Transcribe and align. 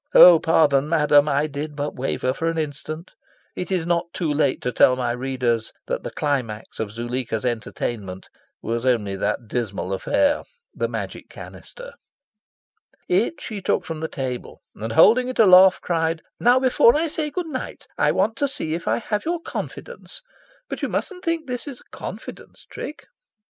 Oh 0.15 0.39
pardon, 0.39 0.89
madam: 0.89 1.29
I 1.29 1.45
did 1.45 1.75
but 1.75 1.93
waver 1.95 2.33
for 2.33 2.47
an 2.47 2.57
instant. 2.57 3.11
It 3.55 3.69
is 3.71 3.85
not 3.85 4.11
too 4.13 4.33
late 4.33 4.59
to 4.63 4.71
tell 4.71 4.95
my 4.95 5.11
readers 5.11 5.71
that 5.85 6.01
the 6.01 6.09
climax 6.09 6.79
of 6.79 6.89
Zuleika's 6.89 7.45
entertainment 7.45 8.27
was 8.63 8.83
only 8.83 9.15
that 9.15 9.47
dismal 9.47 9.93
affair, 9.93 10.41
the 10.73 10.87
Magic 10.87 11.29
Canister. 11.29 11.93
It 13.07 13.39
she 13.39 13.61
took 13.61 13.85
from 13.85 13.99
the 13.99 14.07
table, 14.07 14.63
and, 14.73 14.93
holding 14.93 15.27
it 15.27 15.37
aloft, 15.37 15.83
cried 15.83 16.23
"Now, 16.39 16.57
before 16.59 16.95
I 16.95 17.07
say 17.07 17.29
good 17.29 17.45
night, 17.45 17.85
I 17.95 18.11
want 18.11 18.35
to 18.37 18.47
see 18.47 18.73
if 18.73 18.87
I 18.87 18.97
have 18.97 19.23
your 19.23 19.39
confidence. 19.39 20.23
But 20.67 20.81
you 20.81 20.87
mustn't 20.89 21.23
think 21.23 21.45
this 21.45 21.67
is 21.67 21.77
the 21.77 21.83
confidence 21.91 22.65
trick!" 22.67 23.05